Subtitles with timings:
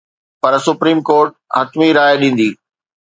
[0.41, 2.49] پر supreme court حتمي راءِ ڏيندي.